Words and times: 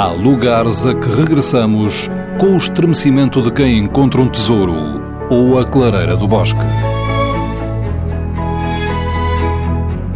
Há 0.00 0.06
lugares 0.06 0.86
a 0.86 0.94
que 0.94 1.14
regressamos 1.14 2.08
com 2.38 2.54
o 2.54 2.56
estremecimento 2.56 3.42
de 3.42 3.52
quem 3.52 3.76
encontra 3.76 4.18
um 4.22 4.28
tesouro 4.28 4.72
ou 5.28 5.58
a 5.58 5.64
clareira 5.66 6.16
do 6.16 6.26
bosque. 6.26 6.58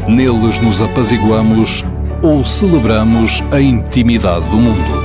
Neles 0.08 0.58
nos 0.58 0.80
apaziguamos 0.80 1.84
ou 2.22 2.42
celebramos 2.46 3.43
a 3.52 3.61
intimidade 3.61 4.48
do 4.48 4.57
mundo. 4.57 5.05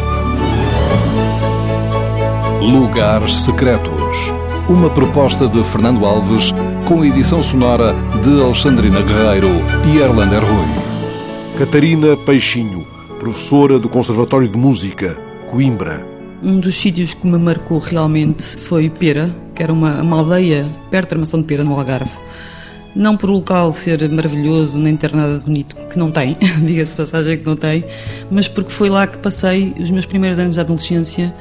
Lugares 2.61 3.35
Secretos. 3.35 4.31
Uma 4.69 4.89
proposta 4.89 5.45
de 5.45 5.61
Fernando 5.61 6.05
Alves 6.05 6.53
com 6.87 7.03
edição 7.03 7.43
sonora 7.43 7.93
de 8.23 8.41
Alexandrina 8.41 9.01
Guerreiro 9.01 9.61
e 9.93 9.97
Erlander 9.97 10.39
Rui. 10.41 11.57
Catarina 11.57 12.15
Peixinho, 12.15 12.87
professora 13.19 13.77
do 13.77 13.89
Conservatório 13.89 14.47
de 14.47 14.57
Música, 14.57 15.15
Coimbra. 15.51 16.07
Um 16.41 16.57
dos 16.57 16.73
sítios 16.73 17.13
que 17.13 17.27
me 17.27 17.37
marcou 17.37 17.77
realmente 17.77 18.55
foi 18.55 18.89
Pera, 18.89 19.29
que 19.53 19.61
era 19.61 19.73
uma, 19.73 20.01
uma 20.01 20.19
aldeia 20.19 20.69
perto 20.89 21.09
da 21.09 21.15
Armação 21.17 21.41
de 21.41 21.45
Pera, 21.45 21.63
no 21.63 21.73
Algarve. 21.73 22.09
Não 22.95 23.17
por 23.17 23.29
o 23.29 23.33
local 23.33 23.73
ser 23.73 24.07
maravilhoso, 24.09 24.79
nem 24.79 24.95
ter 24.95 25.13
nada 25.13 25.37
de 25.37 25.43
bonito, 25.43 25.75
que 25.91 25.99
não 25.99 26.09
tem, 26.09 26.37
diga-se 26.65 26.95
passagem 26.95 27.37
que 27.37 27.45
não 27.45 27.57
tem, 27.57 27.83
mas 28.31 28.47
porque 28.47 28.71
foi 28.71 28.89
lá 28.89 29.05
que 29.05 29.17
passei 29.17 29.75
os 29.77 29.91
meus 29.91 30.05
primeiros 30.05 30.39
anos 30.39 30.55
de 30.55 30.61
adolescência, 30.61 31.35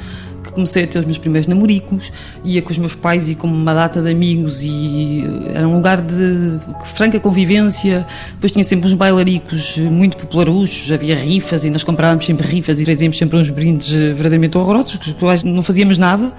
comecei 0.58 0.84
a 0.84 0.86
ter 0.88 0.98
os 0.98 1.04
meus 1.04 1.18
primeiros 1.18 1.46
namoricos, 1.46 2.12
ia 2.44 2.60
com 2.60 2.70
os 2.70 2.78
meus 2.78 2.94
pais 2.94 3.30
e 3.30 3.36
com 3.36 3.46
uma 3.46 3.72
data 3.72 4.02
de 4.02 4.10
amigos 4.10 4.60
e 4.60 5.24
era 5.54 5.68
um 5.68 5.74
lugar 5.74 6.00
de 6.00 6.58
franca 6.84 7.20
convivência, 7.20 8.04
depois 8.32 8.50
tinha 8.50 8.64
sempre 8.64 8.88
uns 8.88 8.94
bailaricos 8.94 9.76
muito 9.78 10.16
popularuchos, 10.16 10.90
havia 10.90 11.14
rifas 11.14 11.64
e 11.64 11.70
nós 11.70 11.84
comprávamos 11.84 12.26
sempre 12.26 12.46
rifas 12.46 12.80
e 12.80 12.84
trazíamos 12.84 13.16
sempre 13.16 13.38
uns 13.38 13.50
brindes 13.50 13.90
verdadeiramente 13.90 14.58
horrorosos, 14.58 14.96
com 14.96 15.10
os 15.10 15.12
quais 15.15 15.45
não 15.45 15.62
fazíamos 15.62 15.96
nada, 15.96 16.32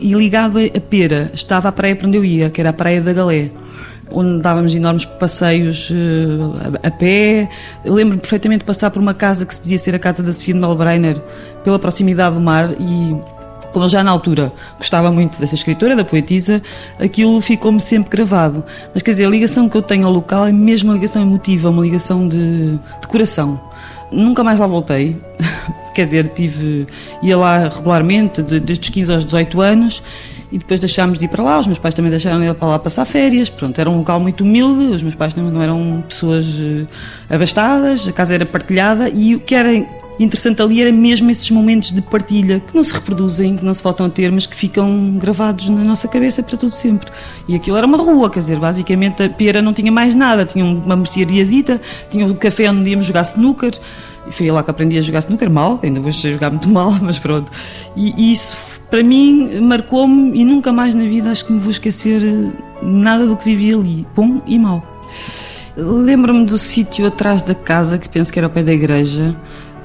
e 0.00 0.14
ligado 0.14 0.58
a 0.58 0.80
Pera 0.80 1.30
estava 1.34 1.68
a 1.68 1.72
praia 1.72 1.96
para 1.96 2.06
onde 2.06 2.16
eu 2.16 2.24
ia, 2.24 2.48
que 2.48 2.60
era 2.60 2.70
a 2.70 2.72
Praia 2.72 3.00
da 3.00 3.12
Galé 3.12 3.50
onde 4.08 4.40
dávamos 4.40 4.72
enormes 4.72 5.04
passeios 5.04 5.90
a, 6.82 6.86
a, 6.86 6.90
pé. 6.92 7.48
Lembro-me 7.84 8.20
perfeitamente 8.20 8.60
de 8.60 8.64
passar 8.64 8.88
por 8.90 9.02
uma 9.02 9.12
casa 9.12 9.44
que 9.44 9.52
se 9.52 9.60
dizia 9.60 9.78
ser 9.78 9.96
a 9.96 9.98
casa 9.98 10.22
da 10.22 10.32
Sofia 10.32 10.54
de 10.54 10.60
Melbreiner, 10.60 11.20
pela 11.64 11.76
proximidade 11.76 12.36
do 12.36 12.40
mar 12.40 12.70
e 12.78 13.16
como 13.76 13.84
eu 13.84 13.90
já 13.90 14.02
na 14.02 14.10
altura 14.10 14.54
gostava 14.78 15.12
muito 15.12 15.38
dessa 15.38 15.54
escritora, 15.54 15.94
da 15.94 16.02
poetisa, 16.02 16.62
aquilo 16.98 17.38
ficou-me 17.42 17.78
sempre 17.78 18.08
gravado. 18.08 18.64
Mas 18.94 19.02
quer 19.02 19.10
dizer, 19.10 19.26
a 19.26 19.28
ligação 19.28 19.68
que 19.68 19.76
eu 19.76 19.82
tenho 19.82 20.06
ao 20.06 20.12
local 20.14 20.46
é 20.46 20.52
mesmo 20.52 20.88
uma 20.88 20.94
ligação 20.94 21.20
emotiva, 21.20 21.68
uma 21.68 21.82
ligação 21.82 22.26
de, 22.26 22.70
de 22.70 23.06
coração. 23.06 23.60
Nunca 24.10 24.42
mais 24.42 24.58
lá 24.58 24.66
voltei, 24.66 25.20
quer 25.94 26.04
dizer, 26.06 26.28
tive, 26.28 26.86
ia 27.22 27.36
lá 27.36 27.68
regularmente, 27.68 28.40
de, 28.40 28.60
desde 28.60 28.84
os 28.84 28.88
15 28.88 29.12
aos 29.12 29.24
18 29.26 29.60
anos, 29.60 30.02
e 30.50 30.56
depois 30.56 30.80
deixámos 30.80 31.18
de 31.18 31.26
ir 31.26 31.28
para 31.28 31.44
lá. 31.44 31.58
Os 31.58 31.66
meus 31.66 31.78
pais 31.78 31.92
também 31.92 32.08
deixaram 32.08 32.40
de 32.40 32.46
ir 32.46 32.54
para 32.54 32.68
lá 32.68 32.78
passar 32.78 33.04
férias. 33.04 33.50
Pronto, 33.50 33.78
era 33.78 33.90
um 33.90 33.98
local 33.98 34.18
muito 34.18 34.42
humilde, 34.42 34.94
os 34.94 35.02
meus 35.02 35.14
pais 35.14 35.34
não, 35.34 35.60
eram 35.60 36.02
pessoas 36.08 36.46
uh, 36.46 36.88
abastadas, 37.28 38.08
a 38.08 38.12
casa 38.12 38.32
era 38.32 38.46
partilhada 38.46 39.10
e 39.10 39.34
o 39.34 39.40
que 39.40 39.54
era 39.54 39.70
interessante 40.18 40.62
ali 40.62 40.80
era 40.80 40.90
mesmo 40.90 41.30
esses 41.30 41.50
momentos 41.50 41.92
de 41.92 42.00
partilha 42.00 42.60
que 42.60 42.74
não 42.74 42.82
se 42.82 42.92
reproduzem, 42.92 43.56
que 43.56 43.64
não 43.64 43.74
se 43.74 43.82
voltam 43.82 44.06
a 44.06 44.08
ter, 44.08 44.30
mas 44.30 44.46
que 44.46 44.56
ficam 44.56 45.16
gravados 45.18 45.68
na 45.68 45.84
nossa 45.84 46.08
cabeça 46.08 46.42
para 46.42 46.56
todo 46.56 46.72
sempre. 46.72 47.10
E 47.48 47.54
aquilo 47.54 47.76
era 47.76 47.86
uma 47.86 47.98
rua, 47.98 48.30
quer 48.30 48.40
dizer, 48.40 48.58
basicamente 48.58 49.22
a 49.22 49.28
pera 49.28 49.60
não 49.60 49.72
tinha 49.72 49.92
mais 49.92 50.14
nada, 50.14 50.44
tinha 50.44 50.64
uma 50.64 50.96
merceariazita, 50.96 51.80
tinha 52.10 52.26
o 52.26 52.30
um 52.30 52.34
café 52.34 52.70
onde 52.70 52.90
íamos 52.90 53.06
jogar 53.06 53.22
snooker. 53.22 53.78
E 54.28 54.32
foi 54.32 54.50
lá 54.50 54.62
que 54.62 54.70
aprendi 54.70 54.98
a 54.98 55.00
jogar 55.00 55.20
snooker 55.20 55.50
mal, 55.50 55.78
ainda 55.82 56.00
vou 56.00 56.10
jogar 56.10 56.50
muito 56.50 56.68
mal, 56.68 56.92
mas 57.00 57.18
pronto. 57.18 57.50
E, 57.94 58.12
e 58.16 58.32
isso 58.32 58.76
para 58.90 59.02
mim 59.02 59.60
marcou-me 59.60 60.38
e 60.38 60.44
nunca 60.44 60.72
mais 60.72 60.94
na 60.94 61.04
vida 61.04 61.30
acho 61.30 61.44
que 61.44 61.52
me 61.52 61.58
vou 61.58 61.70
esquecer 61.70 62.22
nada 62.82 63.26
do 63.26 63.36
que 63.36 63.44
vivi 63.44 63.74
ali, 63.74 64.06
bom 64.14 64.40
e 64.46 64.58
mau. 64.58 64.84
Lembro-me 65.76 66.46
do 66.46 66.56
sítio 66.56 67.06
atrás 67.06 67.42
da 67.42 67.54
casa, 67.54 67.98
que 67.98 68.08
penso 68.08 68.32
que 68.32 68.38
era 68.38 68.46
ao 68.46 68.50
pé 68.50 68.62
da 68.62 68.72
igreja, 68.72 69.36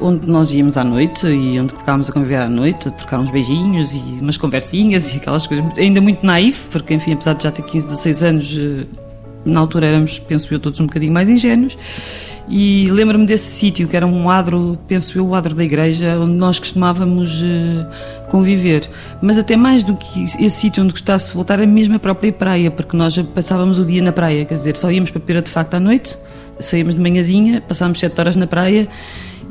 onde 0.02 0.28
nós 0.28 0.52
íamos 0.54 0.78
à 0.78 0.84
noite 0.84 1.28
e 1.28 1.60
onde 1.60 1.74
ficávamos 1.74 2.10
a 2.10 2.14
conviver 2.14 2.42
à 2.42 2.50
noite, 2.50 2.88
a 2.88 2.92
trocar 2.92 3.20
uns 3.20 3.30
beijinhos 3.30 3.94
e 3.94 4.00
umas 4.22 4.38
conversinhas 4.38 5.14
e 5.14 5.18
aquelas 5.18 5.46
coisas, 5.46 5.66
ainda 5.78 6.02
muito 6.02 6.26
naif, 6.26 6.66
porque 6.72 6.94
enfim, 6.94 7.14
apesar 7.14 7.34
de 7.34 7.44
já 7.44 7.52
ter 7.52 7.62
15, 7.64 7.88
16 7.88 8.24
anos, 8.24 8.60
na 9.46 9.60
altura 9.60 9.88
éramos, 9.88 10.20
penso 10.20 10.54
eu, 10.54 10.60
todos 10.60 10.80
um 10.80 10.86
bocadinho 10.86 11.14
mais 11.14 11.30
ingênuos. 11.30 11.78
E 12.54 12.88
lembro-me 12.92 13.26
desse 13.26 13.50
sítio, 13.50 13.88
que 13.88 13.96
era 13.96 14.06
um 14.06 14.30
adro, 14.30 14.78
penso 14.88 15.18
eu, 15.18 15.26
o 15.26 15.36
adro 15.36 15.56
da 15.56 15.64
igreja, 15.64 16.20
onde 16.20 16.34
nós 16.34 16.60
costumávamos 16.60 17.42
uh, 17.42 18.28
conviver. 18.30 18.90
Mas 19.22 19.38
até 19.38 19.56
mais 19.56 19.84
do 19.84 19.96
que 19.96 20.24
esse 20.24 20.50
sítio 20.50 20.84
onde 20.84 20.92
gostasse 20.92 21.34
voltar, 21.34 21.60
era 21.60 21.68
mesmo 21.68 21.96
a 21.96 22.00
própria 22.00 22.32
praia, 22.34 22.70
porque 22.70 22.98
nós 22.98 23.18
passávamos 23.34 23.80
o 23.80 23.86
dia 23.86 24.02
na 24.02 24.12
praia, 24.12 24.44
quer 24.44 24.56
dizer, 24.56 24.76
só 24.76 24.92
íamos 24.92 25.10
para 25.12 25.22
Pera 25.22 25.42
de 25.42 25.50
facto 25.50 25.76
à 25.76 25.80
noite, 25.80 26.18
saíamos 26.62 26.96
de 26.96 27.02
manhãzinha, 27.02 27.62
passávamos 27.62 28.00
sete 28.00 28.20
horas 28.20 28.36
na 28.36 28.48
praia 28.48 28.88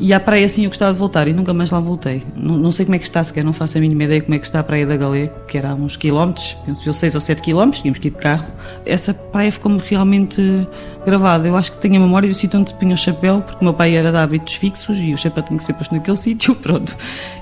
e 0.03 0.15
à 0.15 0.19
praia 0.19 0.47
assim 0.47 0.65
eu 0.65 0.71
gostava 0.71 0.95
de 0.95 0.99
voltar 0.99 1.29
e 1.29 1.35
nunca 1.35 1.53
mais 1.53 1.71
lá 1.71 1.79
voltei. 1.79 2.23
Não, 2.35 2.57
não, 2.57 2.73
sei 2.73 2.87
como 2.87 2.97
é 2.97 2.99
que 2.99 3.05
está, 3.05 3.23
sequer 3.23 3.45
não 3.45 3.53
faço 3.53 3.77
a 3.77 3.81
mínima 3.83 4.05
ideia 4.05 4.23
como 4.23 4.35
é 4.35 4.39
que 4.39 4.47
está 4.47 4.61
a 4.61 4.63
praia 4.63 4.87
da 4.87 4.97
Galé, 4.97 5.31
que 5.47 5.59
era 5.59 5.73
a 5.73 5.75
uns 5.75 5.95
quilómetros, 5.95 6.57
penso 6.65 6.89
eu 6.89 6.95
6 6.95 7.17
ou 7.17 7.21
7 7.21 7.43
quilómetros, 7.43 7.83
tínhamos 7.83 7.99
que 7.99 8.09
ir 8.09 8.13
de 8.13 8.17
carro. 8.17 8.47
Essa 8.87 9.13
praia 9.13 9.53
ficou-me 9.53 9.79
realmente 9.79 10.67
gravada. 11.05 11.47
Eu 11.47 11.55
acho 11.55 11.73
que 11.73 11.79
tenho 11.79 11.97
a 11.97 12.01
memória 12.01 12.27
do 12.27 12.35
sítio 12.35 12.59
onde 12.59 12.73
punha 12.73 12.95
o 12.95 12.97
chapéu, 12.97 13.43
porque 13.43 13.61
o 13.61 13.65
meu 13.65 13.75
pai 13.75 13.95
era 13.95 14.11
de 14.11 14.17
hábitos 14.17 14.55
fixos 14.55 14.97
e 14.99 15.13
o 15.13 15.19
chapéu 15.19 15.43
tinha 15.43 15.59
que 15.59 15.65
ser 15.65 15.75
posto 15.75 15.95
naquele 15.95 16.17
sítio, 16.17 16.55
pronto. 16.55 16.97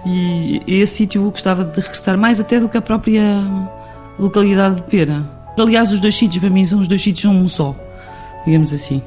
E 0.04 0.60
esse 0.66 0.96
sítio 0.96 1.22
eu 1.22 1.30
gostava 1.30 1.64
de 1.64 1.80
regressar 1.80 2.18
mais 2.18 2.40
até 2.40 2.58
do 2.58 2.68
que 2.68 2.76
a 2.76 2.82
própria 2.82 3.40
localidade 4.18 4.76
de 4.76 4.82
Pera. 4.82 5.22
Aliás, 5.56 5.92
os 5.92 6.00
dois 6.00 6.16
sítios 6.16 6.40
para 6.40 6.50
mim 6.50 6.64
são 6.64 6.80
os 6.80 6.88
dois 6.88 7.00
sítios 7.00 7.24
um 7.32 7.46
só, 7.46 7.72
digamos 8.44 8.72
assim. 8.72 9.00